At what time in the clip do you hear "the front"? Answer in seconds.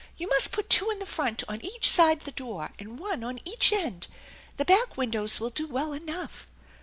0.97-1.43